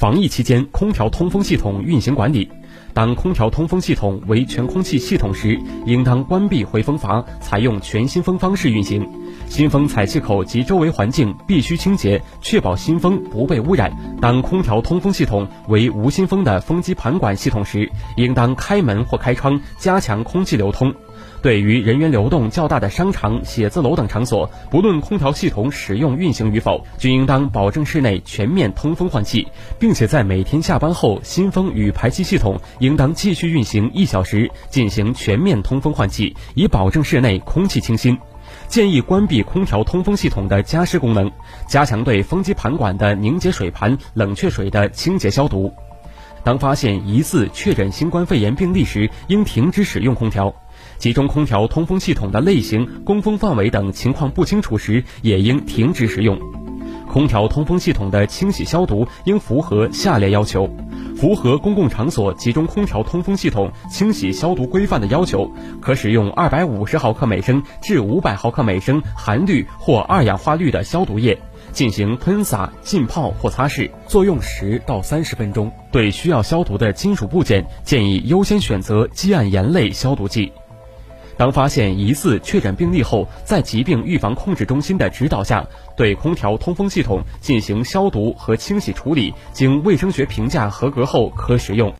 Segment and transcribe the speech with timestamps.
[0.00, 2.50] 防疫期间空调通风系统运行管理。
[2.94, 9.06] 当空调通风系统为全空气系统时，应当关闭回风阀，采用全新风方式运行。
[9.46, 13.94] 新风采气口及周围环境必须清洁，确保新风不被污染。
[14.22, 20.94] 当空调通风系统为无新风的风机盘管系统时，应当开门或开窗，加强空气流通。
[21.42, 29.48] 对于人员流动较大的商场、写字楼等场所，不论空调系统使用运行与否，均应当保证室内全面通风换气，
[29.78, 38.18] 并且在每天下班后，新风与排气系统应当继续运行一小时，进行全面通风换气，以保证室内空气清新。
[38.68, 41.30] 建议关闭空调通风系统的加湿功能，
[41.66, 45.72] 加强对风机盘管的凝结水盘、冷却水的清洁消毒。
[46.42, 50.54] 当发现疑似确诊新冠肺炎病例时，应停止使用空调。
[51.00, 56.38] 集中空调通风系统的类型、供风范围等情况不清楚时，也应停止使用。
[57.08, 60.68] 空调通风系统的清洗消毒应符合下列要求：
[61.16, 71.40] 符合公共场所集中空调通风系统清洗消毒规范的要求，可使用二百五十毫克每升至五百毫克每升含氯或二氧化氯的消毒液，
[71.72, 75.72] 进行喷洒、浸泡或擦拭，作用十到三十分钟。
[75.90, 80.52] 对需要消毒的金属部件，建议优先选择基胺盐类消毒剂。
[81.40, 91.94] 当发现疑似确诊病例后，在疾病预防控制中心的指导下，对空调通风系统进行消毒和清洗处理，经卫生学评价合格后可使用。